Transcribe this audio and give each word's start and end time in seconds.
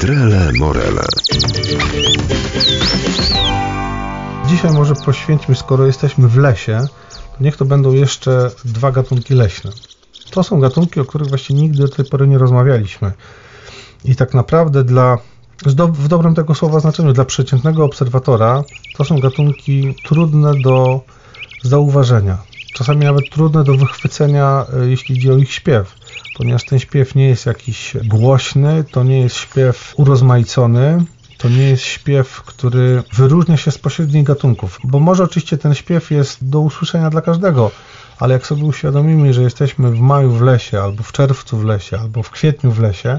Trele 0.00 0.52
Morele. 0.58 1.04
Dzisiaj 4.46 4.72
może 4.72 4.94
poświęćmy, 4.94 5.54
skoro 5.54 5.86
jesteśmy 5.86 6.28
w 6.28 6.36
lesie, 6.36 6.86
to 7.10 7.44
niech 7.44 7.56
to 7.56 7.64
będą 7.64 7.92
jeszcze 7.92 8.50
dwa 8.64 8.92
gatunki 8.92 9.34
leśne. 9.34 9.70
To 10.30 10.42
są 10.42 10.60
gatunki, 10.60 11.00
o 11.00 11.04
których 11.04 11.28
właściwie 11.28 11.60
nigdy 11.60 11.78
do 11.78 11.88
tej 11.88 12.04
pory 12.04 12.28
nie 12.28 12.38
rozmawialiśmy. 12.38 13.12
I 14.04 14.16
tak 14.16 14.34
naprawdę 14.34 14.84
dla, 14.84 15.18
w 15.92 16.08
dobrym 16.08 16.34
tego 16.34 16.54
słowa 16.54 16.80
znaczeniu, 16.80 17.12
dla 17.12 17.24
przeciętnego 17.24 17.84
obserwatora 17.84 18.62
to 18.96 19.04
są 19.04 19.20
gatunki 19.20 19.94
trudne 20.04 20.54
do 20.54 21.00
zauważenia. 21.62 22.38
Czasami 22.76 23.04
nawet 23.04 23.30
trudne 23.30 23.64
do 23.64 23.74
wychwycenia, 23.74 24.66
e, 24.82 24.86
jeśli 24.86 25.16
idzie 25.16 25.32
o 25.32 25.36
ich 25.36 25.52
śpiew, 25.52 25.94
ponieważ 26.36 26.64
ten 26.64 26.78
śpiew 26.78 27.14
nie 27.14 27.28
jest 27.28 27.46
jakiś 27.46 27.96
głośny, 28.04 28.84
to 28.90 29.04
nie 29.04 29.20
jest 29.20 29.36
śpiew 29.36 29.94
urozmaicony, 29.96 31.04
to 31.38 31.48
nie 31.48 31.62
jest 31.62 31.82
śpiew, 31.82 32.42
który 32.42 33.02
wyróżnia 33.12 33.56
się 33.56 33.70
spośród 33.70 34.22
gatunków, 34.22 34.78
bo 34.84 35.00
może 35.00 35.24
oczywiście 35.24 35.58
ten 35.58 35.74
śpiew 35.74 36.10
jest 36.10 36.48
do 36.48 36.60
usłyszenia 36.60 37.10
dla 37.10 37.20
każdego, 37.20 37.70
ale 38.18 38.34
jak 38.34 38.46
sobie 38.46 38.64
uświadomimy, 38.64 39.34
że 39.34 39.42
jesteśmy 39.42 39.90
w 39.90 40.00
maju 40.00 40.30
w 40.30 40.42
lesie, 40.42 40.82
albo 40.82 41.02
w 41.02 41.12
czerwcu 41.12 41.58
w 41.58 41.64
lesie, 41.64 41.98
albo 41.98 42.22
w 42.22 42.30
kwietniu 42.30 42.70
w 42.70 42.80
lesie, 42.80 43.18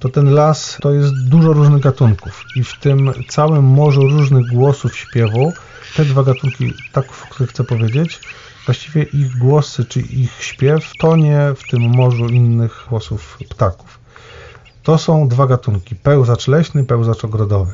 to 0.00 0.08
ten 0.08 0.34
las 0.34 0.78
to 0.80 0.92
jest 0.92 1.14
dużo 1.28 1.52
różnych 1.52 1.82
gatunków 1.82 2.44
i 2.54 2.64
w 2.64 2.74
tym 2.74 3.12
całym 3.28 3.64
morzu 3.64 4.08
różnych 4.08 4.46
głosów 4.46 4.96
śpiewu 4.96 5.54
te 5.96 6.04
dwa 6.04 6.22
gatunki, 6.22 6.72
tak, 6.92 7.04
o 7.04 7.26
których 7.30 7.50
chcę 7.50 7.64
powiedzieć, 7.64 8.20
właściwie 8.66 9.02
ich 9.02 9.38
głosy 9.38 9.84
czy 9.84 10.00
ich 10.00 10.42
śpiew 10.42 10.92
tonie 10.98 11.40
w 11.56 11.70
tym 11.70 11.82
morzu 11.82 12.26
innych 12.26 12.86
głosów 12.88 13.38
ptaków. 13.50 13.98
To 14.82 14.98
są 14.98 15.28
dwa 15.28 15.46
gatunki, 15.46 15.94
pełzacz 15.94 16.48
leśny, 16.48 16.84
pełzacz 16.84 17.24
ogrodowy. 17.24 17.72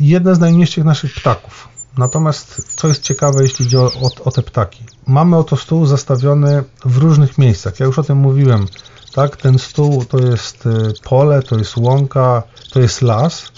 Jedne 0.00 0.34
z 0.34 0.38
najmniejszych 0.38 0.84
naszych 0.84 1.14
ptaków. 1.14 1.68
Natomiast 1.98 2.74
co 2.76 2.88
jest 2.88 3.02
ciekawe, 3.02 3.42
jeśli 3.42 3.66
idzie 3.66 3.80
o, 3.80 3.84
o, 3.84 4.24
o 4.24 4.30
te 4.30 4.42
ptaki? 4.42 4.84
Mamy 5.06 5.36
oto 5.36 5.56
stół 5.56 5.86
zastawiony 5.86 6.64
w 6.84 6.96
różnych 6.96 7.38
miejscach. 7.38 7.80
Ja 7.80 7.86
już 7.86 7.98
o 7.98 8.02
tym 8.02 8.18
mówiłem. 8.18 8.66
Tak, 9.14 9.36
ten 9.36 9.58
stół 9.58 10.04
to 10.04 10.18
jest 10.18 10.66
y, 10.66 10.70
pole, 11.04 11.42
to 11.42 11.58
jest 11.58 11.76
łąka, 11.76 12.42
to 12.72 12.80
jest 12.80 13.02
las, 13.02 13.52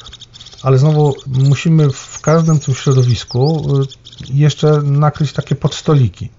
ale 0.62 0.78
znowu 0.78 1.14
musimy 1.26 1.90
w 1.90 2.20
każdym 2.20 2.60
tym 2.60 2.74
środowisku 2.74 3.66
y, 3.82 4.01
jeszcze 4.30 4.82
nakryć 4.82 5.32
takie 5.32 5.54
podstoliki. 5.54 6.30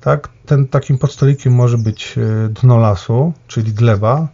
Tak? 0.00 0.28
Ten 0.46 0.68
takim 0.68 0.98
podstolikiem 0.98 1.54
może 1.54 1.78
być 1.78 2.14
y, 2.18 2.48
dno 2.48 2.76
lasu, 2.76 3.32
czyli 3.46 3.72
gleba, 3.72 4.28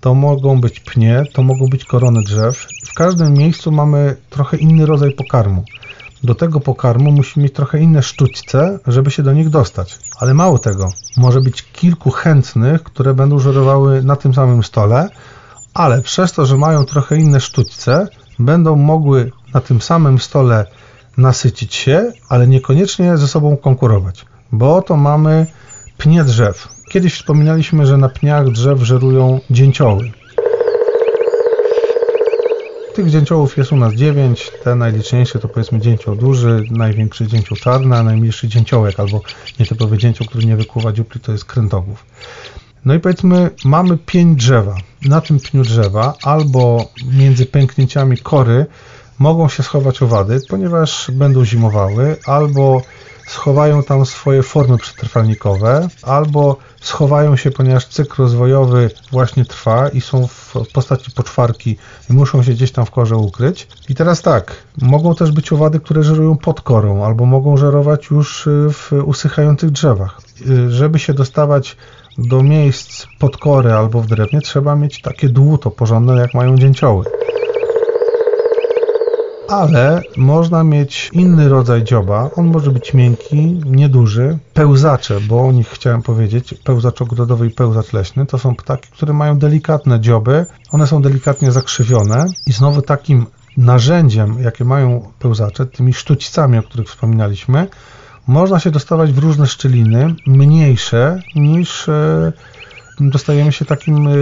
to 0.00 0.14
mogą 0.14 0.60
być 0.60 0.80
pnie, 0.80 1.24
to 1.32 1.42
mogą 1.42 1.68
być 1.68 1.84
korony 1.84 2.22
drzew. 2.22 2.66
W 2.84 2.94
każdym 2.94 3.32
miejscu 3.32 3.72
mamy 3.72 4.16
trochę 4.30 4.56
inny 4.56 4.86
rodzaj 4.86 5.14
pokarmu. 5.14 5.64
Do 6.24 6.34
tego 6.34 6.60
pokarmu 6.60 7.12
musimy 7.12 7.42
mieć 7.42 7.54
trochę 7.54 7.80
inne 7.80 8.02
sztućce, 8.02 8.78
żeby 8.86 9.10
się 9.10 9.22
do 9.22 9.32
nich 9.32 9.48
dostać. 9.48 9.98
Ale 10.20 10.34
mało 10.34 10.58
tego, 10.58 10.88
może 11.16 11.40
być 11.40 11.62
kilku 11.62 12.10
chętnych, 12.10 12.82
które 12.82 13.14
będą 13.14 13.38
żerowały 13.38 14.02
na 14.02 14.16
tym 14.16 14.34
samym 14.34 14.62
stole, 14.62 15.08
ale 15.74 16.02
przez 16.02 16.32
to, 16.32 16.46
że 16.46 16.56
mają 16.56 16.84
trochę 16.84 17.16
inne 17.16 17.40
sztućce, 17.40 18.08
będą 18.38 18.76
mogły 18.76 19.32
na 19.54 19.60
tym 19.60 19.80
samym 19.80 20.18
stole 20.18 20.66
nasycić 21.16 21.74
się, 21.74 22.12
ale 22.28 22.46
niekoniecznie 22.46 23.16
ze 23.16 23.28
sobą 23.28 23.56
konkurować, 23.56 24.26
bo 24.52 24.76
oto 24.76 24.96
mamy 24.96 25.46
pnie 25.98 26.24
drzew. 26.24 26.68
Kiedyś 26.90 27.14
wspominaliśmy, 27.14 27.86
że 27.86 27.96
na 27.96 28.08
pniach 28.08 28.50
drzew 28.50 28.80
żerują 28.80 29.40
dzięcioły. 29.50 30.12
Tych 32.94 33.10
dzięciołów 33.10 33.56
jest 33.56 33.72
u 33.72 33.76
nas 33.76 33.94
9. 33.94 34.50
Te 34.64 34.74
najliczniejsze 34.74 35.38
to 35.38 35.48
powiedzmy 35.48 35.80
dzięcioł 35.80 36.16
duży, 36.16 36.64
największy 36.70 37.26
dzięcioł 37.26 37.56
czarny, 37.56 37.96
a 37.96 38.02
najmniejszy 38.02 38.48
dzięciołek 38.48 39.00
albo 39.00 39.20
nietypowy 39.60 39.98
dzięcioł, 39.98 40.26
który 40.26 40.46
nie 40.46 40.56
wykuwa 40.56 40.92
dziupli, 40.92 41.20
to 41.20 41.32
jest 41.32 41.44
krętogłów. 41.44 42.04
No 42.84 42.94
i 42.94 43.00
powiedzmy, 43.00 43.50
mamy 43.64 43.96
pień 43.96 44.36
drzewa. 44.36 44.76
Na 45.02 45.20
tym 45.20 45.40
pniu 45.40 45.62
drzewa 45.62 46.14
albo 46.22 46.88
między 47.12 47.46
pęknięciami 47.46 48.18
kory 48.18 48.66
mogą 49.18 49.48
się 49.48 49.62
schować 49.62 50.02
owady, 50.02 50.40
ponieważ 50.48 51.10
będą 51.10 51.44
zimowały, 51.44 52.16
albo 52.26 52.82
schowają 53.26 53.82
tam 53.82 54.06
swoje 54.06 54.42
formy 54.42 54.78
przetrwalnikowe, 54.78 55.88
albo 56.02 56.56
schowają 56.80 57.36
się, 57.36 57.50
ponieważ 57.50 57.86
cykl 57.86 58.22
rozwojowy 58.22 58.90
właśnie 59.10 59.44
trwa 59.44 59.88
i 59.88 60.00
są 60.00 60.26
w 60.26 60.54
postaci 60.74 61.10
poczwarki 61.10 61.76
i 62.10 62.12
muszą 62.12 62.42
się 62.42 62.52
gdzieś 62.52 62.72
tam 62.72 62.86
w 62.86 62.90
korze 62.90 63.16
ukryć. 63.16 63.68
I 63.88 63.94
teraz 63.94 64.22
tak, 64.22 64.54
mogą 64.82 65.14
też 65.14 65.32
być 65.32 65.52
owady, 65.52 65.80
które 65.80 66.02
żerują 66.02 66.36
pod 66.36 66.60
korą, 66.60 67.04
albo 67.04 67.26
mogą 67.26 67.56
żerować 67.56 68.10
już 68.10 68.48
w 68.48 68.92
usychających 69.04 69.70
drzewach. 69.70 70.20
Żeby 70.68 70.98
się 70.98 71.14
dostawać 71.14 71.76
do 72.18 72.42
miejsc 72.42 73.06
pod 73.18 73.36
kory 73.36 73.72
albo 73.72 74.00
w 74.00 74.06
drewnie, 74.06 74.40
trzeba 74.40 74.76
mieć 74.76 75.02
takie 75.02 75.28
dłuto 75.28 75.70
porządne, 75.70 76.16
jak 76.16 76.34
mają 76.34 76.58
dzięcioły 76.58 77.04
ale 79.48 80.02
można 80.16 80.64
mieć 80.64 81.10
inny 81.12 81.48
rodzaj 81.48 81.84
dzioba. 81.84 82.30
On 82.36 82.46
może 82.46 82.70
być 82.70 82.94
miękki, 82.94 83.60
nieduży. 83.66 84.38
Pełzacze, 84.54 85.20
bo 85.20 85.46
o 85.46 85.52
nich 85.52 85.68
chciałem 85.68 86.02
powiedzieć, 86.02 86.54
pełzacz 86.64 87.02
ogrodowy 87.02 87.46
i 87.46 87.50
pełzacz 87.50 87.92
leśny, 87.92 88.26
to 88.26 88.38
są 88.38 88.54
ptaki, 88.54 88.88
które 88.92 89.12
mają 89.12 89.38
delikatne 89.38 90.00
dzioby. 90.00 90.46
One 90.70 90.86
są 90.86 91.02
delikatnie 91.02 91.52
zakrzywione 91.52 92.26
i 92.46 92.52
znowu 92.52 92.82
takim 92.82 93.26
narzędziem, 93.56 94.42
jakie 94.42 94.64
mają 94.64 95.12
pełzacze, 95.18 95.66
tymi 95.66 95.94
sztućcami, 95.94 96.58
o 96.58 96.62
których 96.62 96.88
wspominaliśmy, 96.88 97.66
można 98.26 98.60
się 98.60 98.70
dostawać 98.70 99.12
w 99.12 99.18
różne 99.18 99.46
szczeliny, 99.46 100.14
mniejsze 100.26 101.20
niż 101.34 101.88
e, 101.88 102.32
dostajemy 103.00 103.52
się 103.52 103.64
takim 103.64 104.08
e, 104.08 104.12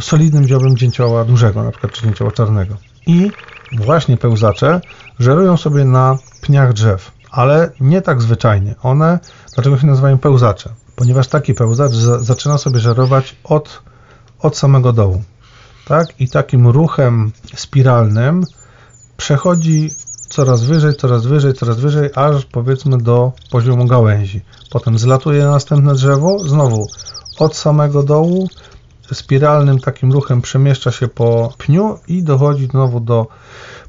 solidnym 0.00 0.46
dziobem 0.46 0.76
dzięcioła 0.76 1.24
dużego, 1.24 1.62
na 1.62 1.70
przykład 1.70 1.92
czy 1.92 2.02
dzięcioła 2.02 2.30
czarnego. 2.30 2.76
I 3.08 3.30
właśnie 3.72 4.16
pełzacze 4.16 4.80
żerują 5.18 5.56
sobie 5.56 5.84
na 5.84 6.18
pniach 6.40 6.72
drzew, 6.72 7.12
ale 7.30 7.70
nie 7.80 8.02
tak 8.02 8.22
zwyczajnie. 8.22 8.74
One, 8.82 9.18
dlaczego 9.54 9.78
się 9.78 9.86
nazywają 9.86 10.18
pełzacze? 10.18 10.70
Ponieważ 10.96 11.28
taki 11.28 11.54
pełzacz 11.54 11.92
za, 11.92 12.18
zaczyna 12.18 12.58
sobie 12.58 12.78
żerować 12.78 13.36
od, 13.44 13.82
od 14.40 14.56
samego 14.56 14.92
dołu. 14.92 15.22
Tak? 15.86 16.20
I 16.20 16.28
takim 16.28 16.66
ruchem 16.66 17.32
spiralnym 17.54 18.44
przechodzi 19.16 19.90
coraz 20.28 20.64
wyżej, 20.64 20.94
coraz 20.94 21.26
wyżej, 21.26 21.54
coraz 21.54 21.80
wyżej, 21.80 22.10
aż 22.14 22.44
powiedzmy 22.44 22.98
do 22.98 23.32
poziomu 23.50 23.86
gałęzi. 23.86 24.40
Potem 24.70 24.98
zlatuje 24.98 25.44
na 25.44 25.50
następne 25.50 25.94
drzewo, 25.94 26.38
znowu 26.38 26.86
od 27.38 27.56
samego 27.56 28.02
dołu, 28.02 28.48
spiralnym 29.14 29.80
takim 29.80 30.12
ruchem 30.12 30.42
przemieszcza 30.42 30.92
się 30.92 31.08
po 31.08 31.52
pniu 31.58 31.98
i 32.08 32.22
dochodzi 32.22 32.66
znowu 32.66 33.00
do 33.00 33.26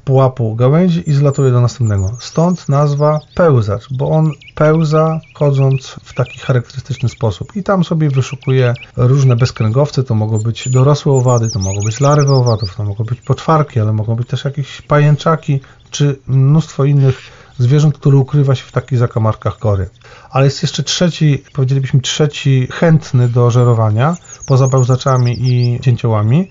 pułapu 0.04 0.54
gałęzi 0.54 1.10
i 1.10 1.12
zlatuje 1.12 1.50
do 1.50 1.60
następnego. 1.60 2.16
Stąd 2.20 2.68
nazwa 2.68 3.20
pełzacz, 3.34 3.86
bo 3.90 4.10
on 4.10 4.32
pełza 4.54 5.20
chodząc 5.34 5.96
w 6.04 6.14
taki 6.14 6.38
charakterystyczny 6.38 7.08
sposób 7.08 7.56
i 7.56 7.62
tam 7.62 7.84
sobie 7.84 8.10
wyszukuje 8.10 8.74
różne 8.96 9.36
bezkręgowce, 9.36 10.02
to 10.02 10.14
mogą 10.14 10.38
być 10.38 10.68
dorosłe 10.68 11.12
owady, 11.12 11.50
to 11.50 11.58
mogą 11.58 11.80
być 11.80 12.00
larwy 12.00 12.34
owadów, 12.34 12.76
to 12.76 12.84
mogą 12.84 13.04
być 13.04 13.20
poczwarki, 13.20 13.80
ale 13.80 13.92
mogą 13.92 14.14
być 14.14 14.28
też 14.28 14.44
jakieś 14.44 14.82
pajęczaki 14.82 15.60
czy 15.90 16.18
mnóstwo 16.26 16.84
innych 16.84 17.20
zwierząt, 17.58 17.98
które 17.98 18.16
ukrywa 18.16 18.54
się 18.54 18.64
w 18.64 18.72
takich 18.72 18.98
zakamarkach 18.98 19.58
kory. 19.58 19.88
Ale 20.30 20.44
jest 20.44 20.62
jeszcze 20.62 20.82
trzeci, 20.82 21.44
powiedzielibyśmy 21.54 22.00
trzeci 22.00 22.68
chętny 22.72 23.28
do 23.28 23.50
żerowania, 23.50 24.16
poza 24.46 24.68
pełzaczami 24.68 25.36
i 25.38 25.80
cięciołami, 25.80 26.50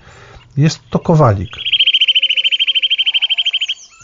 jest 0.56 0.80
to 0.90 0.98
kowalik. 0.98 1.50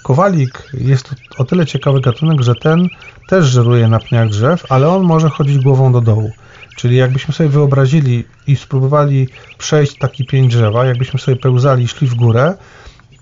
Kowalik 0.07 0.71
jest 0.75 1.15
o 1.39 1.45
tyle 1.45 1.67
ciekawy 1.67 2.01
gatunek, 2.01 2.43
że 2.43 2.55
ten 2.55 2.89
też 3.29 3.47
żeruje 3.47 3.89
na 3.89 3.99
pniach 3.99 4.29
drzew, 4.29 4.73
ale 4.73 4.89
on 4.89 5.03
może 5.03 5.29
chodzić 5.29 5.59
głową 5.59 5.93
do 5.93 6.01
dołu. 6.01 6.31
Czyli 6.77 6.97
jakbyśmy 6.97 7.35
sobie 7.35 7.49
wyobrazili 7.49 8.25
i 8.47 8.57
spróbowali 8.57 9.29
przejść 9.59 9.99
taki 9.99 10.27
pień 10.27 10.49
drzewa, 10.49 10.87
jakbyśmy 10.87 11.21
sobie 11.21 11.37
pełzali 11.37 11.89
szli 11.89 12.07
w 12.07 12.15
górę, 12.15 12.55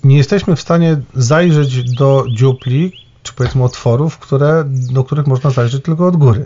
nie 0.04 0.16
jesteśmy 0.16 0.56
w 0.56 0.60
stanie 0.60 1.00
zajrzeć 1.14 1.94
do 1.94 2.24
dziupli, 2.30 2.92
czy 3.22 3.32
powiedzmy 3.32 3.64
otworów, 3.64 4.18
które, 4.18 4.64
do 4.66 5.04
których 5.04 5.26
można 5.26 5.50
zajrzeć 5.50 5.84
tylko 5.84 6.06
od 6.06 6.16
góry. 6.16 6.44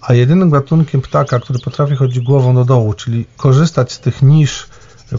A 0.00 0.14
jedynym 0.14 0.50
gatunkiem 0.50 1.00
ptaka, 1.00 1.40
który 1.40 1.58
potrafi 1.58 1.96
chodzić 1.96 2.24
głową 2.24 2.54
do 2.54 2.64
dołu, 2.64 2.94
czyli 2.94 3.26
korzystać 3.36 3.92
z 3.92 4.00
tych 4.00 4.22
nisz 4.22 4.66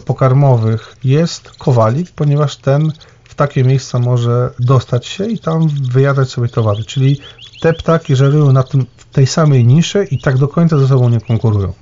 pokarmowych, 0.04 0.96
jest 1.04 1.50
kowalik, 1.58 2.10
ponieważ 2.10 2.56
ten 2.56 2.92
w 3.34 3.36
takie 3.36 3.64
miejsca 3.64 3.98
może 3.98 4.50
dostać 4.58 5.06
się 5.06 5.26
i 5.26 5.38
tam 5.38 5.68
wyjadać 5.68 6.30
sobie 6.30 6.48
towary. 6.48 6.84
Czyli 6.84 7.20
te 7.60 7.72
ptaki 7.72 8.16
żerują 8.16 8.52
na 8.52 8.62
tym, 8.62 8.86
tej 9.12 9.26
samej 9.26 9.64
niszy 9.64 10.08
i 10.10 10.18
tak 10.18 10.38
do 10.38 10.48
końca 10.48 10.78
ze 10.78 10.88
sobą 10.88 11.08
nie 11.08 11.20
konkurują. 11.20 11.72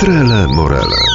Trele 0.00 0.46
Morele. 0.48 1.05